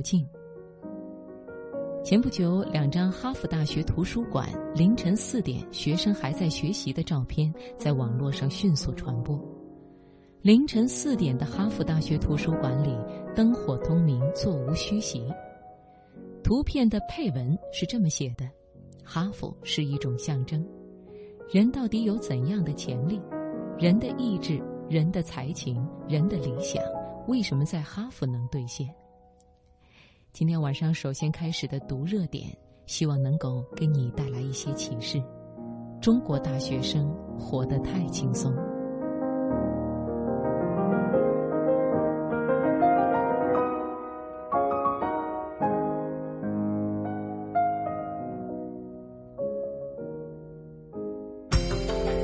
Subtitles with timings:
[0.00, 0.26] 流镜。
[2.02, 9.38] 前不久，两张哈佛大学图书馆凌晨四点学生还在学习的照片在网络上迅速传播。
[10.40, 12.96] 凌晨四点的哈佛大学图书馆里
[13.36, 15.22] 灯火通明，座无虚席。
[16.42, 18.48] 图片的配文是这么写的
[19.04, 20.66] ：“哈佛是一种象征。
[21.52, 23.20] 人到底有怎样的潜力？
[23.78, 24.58] 人的意志、
[24.88, 26.82] 人的才情、人的理想，
[27.28, 28.88] 为什么在哈佛能兑现？”
[30.32, 32.46] 今天晚上首先开始的读热点，
[32.86, 35.20] 希望能够给你带来一些启示。
[36.00, 38.54] 中国大学生活得太轻松。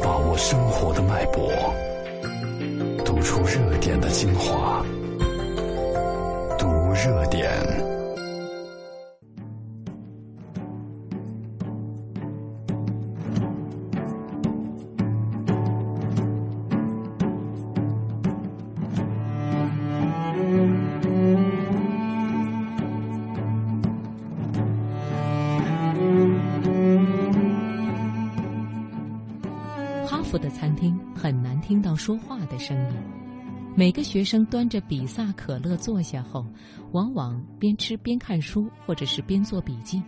[0.01, 1.53] 把握生活的脉搏，
[3.05, 4.83] 读出热点的精华，
[6.57, 7.86] 读热点。
[30.39, 32.97] 的餐厅很难听到说话的声音。
[33.75, 36.47] 每个学生端着比萨可乐坐下后，
[36.93, 40.03] 往往边吃边看书，或者是边做笔记。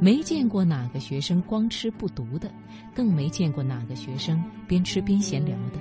[0.00, 2.50] 没见过哪个学生光吃不读的，
[2.92, 5.78] 更没见过哪个学生边吃边闲聊的。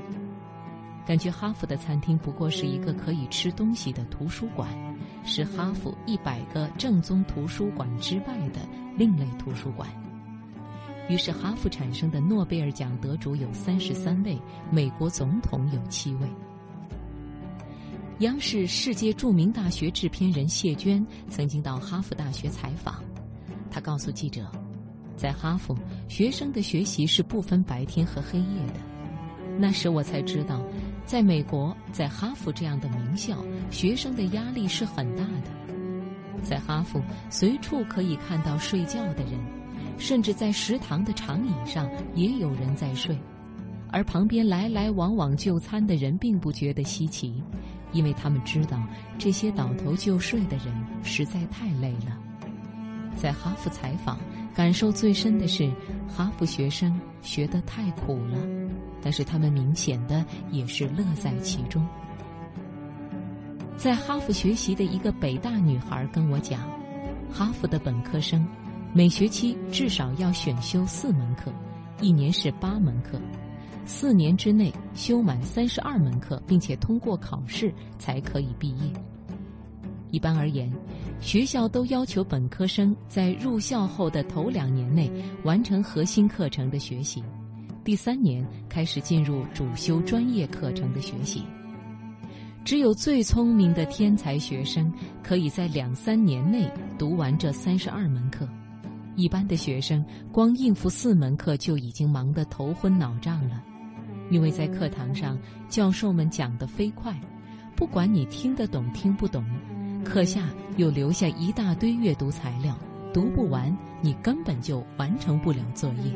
[1.03, 4.69] 感觉哈佛的餐厅不过是一个可以吃东西的图书馆，
[5.23, 8.59] 是哈佛一百个正宗图书馆之外的
[8.95, 9.89] 另类图书馆。
[11.09, 14.39] 于是，哈佛产生的诺贝尔奖得主有三十三位，
[14.71, 16.27] 美国总统有七位。
[18.19, 23.03] 央视世界著名大学制片人谢娟曾经到哈佛大学采访，
[23.69, 24.49] 她告诉记者，
[25.17, 25.75] 在哈佛，
[26.07, 28.79] 学生的学习是不分白天和黑夜的。
[29.57, 30.61] 那时我才知道，
[31.03, 35.51] 在美国，在哈佛这样的名校，学生的压力是很大的。
[36.41, 39.60] 在哈佛，随处可以看到睡觉的人。
[39.97, 43.17] 甚至在食堂的长椅上也有人在睡，
[43.91, 47.41] 而旁边来来往往就餐的人并不觉得稀奇，
[47.91, 48.81] 因为他们知道
[49.17, 50.67] 这些倒头就睡的人
[51.03, 52.17] 实在太累了。
[53.15, 54.17] 在哈佛采访，
[54.55, 55.69] 感受最深的是
[56.07, 58.37] 哈佛学生学得太苦了，
[59.01, 61.85] 但是他们明显的也是乐在其中。
[63.75, 66.61] 在哈佛学习的一个北大女孩跟我讲，
[67.31, 68.47] 哈佛的本科生。
[68.93, 71.49] 每学期至少要选修四门课，
[72.01, 73.17] 一年是八门课，
[73.85, 78.91] 四年之内修满三十二门课，并且通过考试才可以毕业。
[80.09, 80.69] 一般而言，
[81.21, 85.09] 学校都要求本科生在入校后的头两年内
[85.45, 87.23] 完成核心课程的学习，
[87.85, 91.43] 第三年开始进入主修专业课程的学习。
[92.65, 94.93] 只有最聪明的天才学生
[95.23, 96.69] 可以在两三年内
[96.99, 98.45] 读完这三十二门课。
[99.15, 103.61] 一般的学生光应付四门课就已经忙得头昏脑胀了，
[104.29, 107.13] 因为在课堂上教授们讲得飞快，
[107.75, 109.43] 不管你听得懂听不懂，
[110.03, 112.77] 课下又留下一大堆阅读材料，
[113.13, 116.13] 读不完你根本就完成不了作业。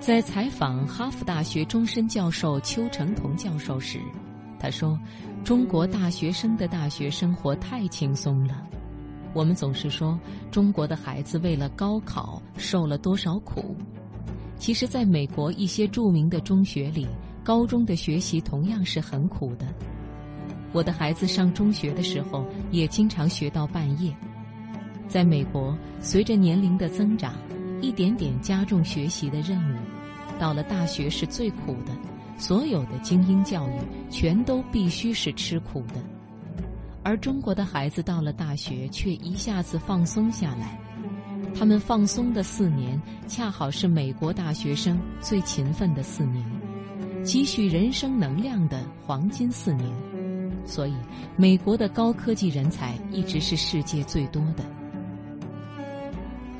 [0.00, 4.00] 在采访哈佛大学终身教授邱成桐教授时，
[4.58, 4.98] 他说
[5.44, 8.66] ：“中国大学生的大学生活太轻松了。”
[9.32, 10.18] 我们总是说
[10.50, 13.74] 中国的孩子为了高考受了多少苦，
[14.56, 17.06] 其实，在美国一些著名的中学里，
[17.42, 19.66] 高中的学习同样是很苦的。
[20.72, 24.14] 我的孩子上中学的时候也经常学到半夜。
[25.08, 27.34] 在美国，随着年龄的增长，
[27.80, 29.76] 一点点加重学习的任务，
[30.38, 31.92] 到了大学是最苦的。
[32.38, 33.78] 所有的精英教育
[34.10, 36.02] 全都必须是吃苦的。
[37.04, 40.78] 而中国的孩子到了大学，却一下子放松下来。
[41.54, 46.44] 他们放松的四年，恰好是美国大学生最勤奋的四年，
[47.24, 49.90] 积蓄人生能量的黄金四年。
[50.64, 50.94] 所以，
[51.36, 54.64] 美国的高科技人才一直是世界最多的。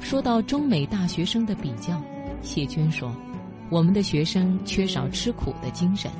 [0.00, 2.02] 说到中美大学生的比较，
[2.42, 3.14] 谢娟说
[3.70, 6.10] ：“我们的学生缺少吃苦的精神。”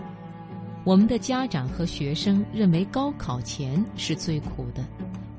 [0.85, 4.85] 我们的家长和学生认为高考前是最苦的，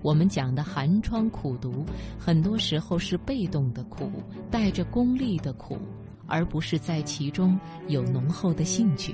[0.02, 1.86] 我们讲的寒窗苦读，
[2.18, 4.10] 很多时候是被动的苦，
[4.50, 5.78] 带着功利的苦，
[6.28, 7.60] 而不是在其中
[7.90, 9.14] 有浓厚的兴趣。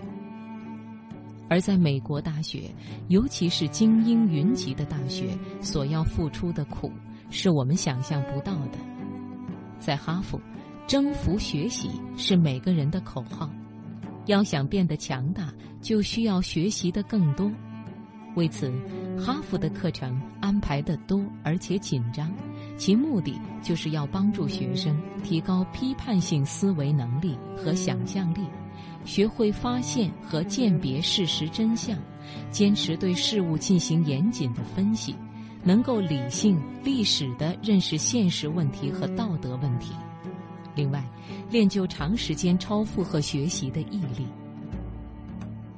[1.50, 2.70] 而在美国大学，
[3.08, 6.92] 尤其是精英云集的大学，所要付出的苦
[7.31, 8.78] 是我们想象不到的。
[9.80, 10.40] 在哈佛，
[10.86, 13.50] 征服学习是每个人的口号。
[14.30, 17.52] 要想变得强大，就需要学习的更多。
[18.36, 18.72] 为此，
[19.20, 22.31] 哈佛的课程安排的多而且紧张，
[22.78, 23.34] 其目的
[23.64, 28.42] 就是要帮助学生提高批判性思维能力和想象力。
[29.04, 31.98] 学会发现和鉴别事实真相，
[32.52, 35.16] 坚持对事物进行严谨的分析，
[35.64, 39.92] 能够理性、历史的认识现实问题和道德问题。
[40.80, 41.04] 另外，
[41.52, 44.26] 练就长时间超负荷学习的毅力。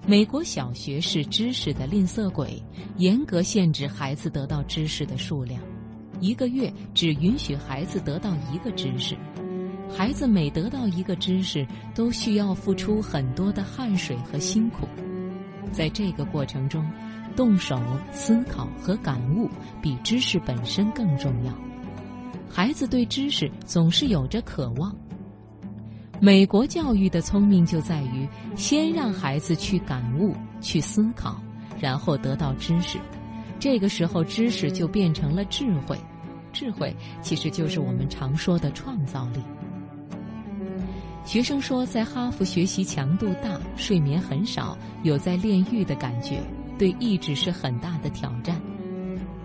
[0.06, 2.62] 美国小学是知识的吝啬鬼，
[2.98, 5.60] 严格限制孩子得到知识的数量，
[6.20, 9.18] 一个月只允许孩子得到一个知识。
[9.90, 11.66] 孩子每得到一个知识，
[11.96, 14.88] 都需要付出很多的汗水和辛苦。
[15.72, 16.88] 在这个过程中，
[17.36, 17.82] 动手
[18.12, 19.50] 思考和感悟
[19.82, 21.71] 比知识本身更重要。
[22.54, 24.94] 孩子对知识总是有着渴望。
[26.20, 31.42] 美国教育的聪明就在于先让孩子去感悟、去思考，
[31.80, 33.00] 然后得到知识。
[33.58, 35.98] 这个时候，知识就变成了智慧。
[36.52, 39.42] 智慧其实就是我们常说的创造力。
[41.24, 46.42] 学生说，在哈佛学习强度大，睡眠很少，有在炼狱的感觉，
[46.78, 48.60] 对意志是很大的挑战。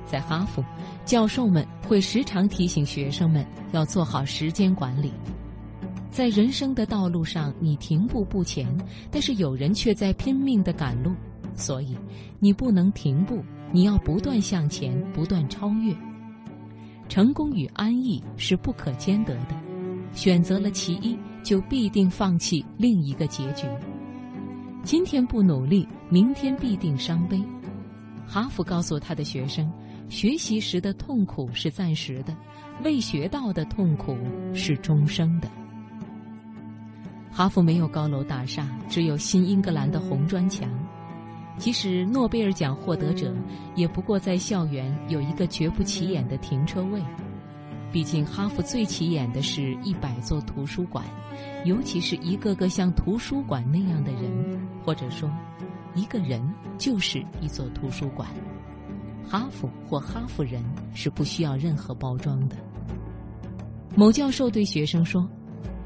[0.07, 0.65] 在哈佛，
[1.05, 5.13] 教授们会时常提醒学生们要做好时间管理。
[6.11, 8.67] 在人生的道路上，你停步不前，
[9.11, 11.13] 但是有人却在拼命的赶路，
[11.55, 11.97] 所以
[12.39, 13.43] 你不能停步，
[13.73, 15.95] 你要不断向前，不断超越。
[17.09, 19.55] 成功与安逸是不可兼得的，
[20.13, 21.17] 选择了其一。
[21.47, 23.69] 就必定放弃另一个结局。
[24.83, 27.41] 今天不努力，明天必定伤悲。
[28.27, 29.73] 哈佛告诉他的学生，
[30.09, 32.35] 学习时的痛苦是暂时的，
[32.85, 34.17] 未学到的痛苦
[34.55, 35.49] 是终生的。
[37.33, 40.69] 哈佛没有高楼大厦，只有新英格兰的红砖墙。
[41.59, 43.35] 即使诺贝尔奖获得者，
[43.75, 47.03] 也不过在校园有一个绝不起眼的停车位。
[47.91, 51.05] 毕竟，哈佛最起眼的是一百座图书馆，
[51.65, 55.31] 尤其是一个个像图书馆那样的人，或者说，
[55.95, 56.43] 一个人
[56.79, 58.29] 就是一座图书馆。
[59.29, 60.63] 哈佛或哈佛人
[60.95, 62.57] 是不需要任何包装的。
[63.95, 65.29] 某教授对学生说：“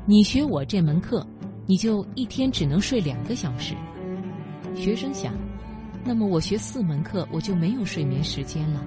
[0.05, 1.27] 你学我这门课，
[1.67, 3.75] 你就一天只能睡两个小时。”
[4.77, 5.33] 学生想
[6.05, 8.85] ：“那么我学四门课，我就没有睡眠时间了，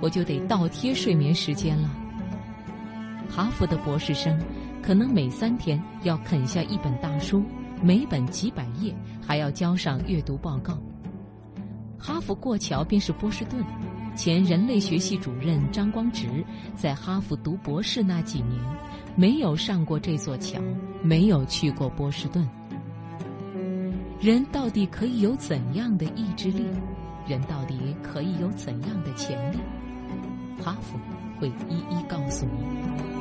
[0.00, 1.90] 我就得倒贴睡眠时间了。”
[3.28, 4.38] 哈佛的博士生
[4.82, 7.42] 可能每三天要啃下一本大书，
[7.82, 10.78] 每本几百页，还要交上阅读报告。
[11.98, 13.64] 哈佛过桥便是波士顿。
[14.16, 16.26] 前人类学系主任张光直
[16.74, 18.58] 在哈佛读博士那几年，
[19.14, 20.58] 没有上过这座桥，
[21.02, 22.48] 没有去过波士顿。
[24.18, 26.64] 人到底可以有怎样的意志力？
[27.28, 29.58] 人到底可以有怎样的潜力？
[30.64, 30.98] 哈佛
[31.38, 33.15] 会一一告诉你。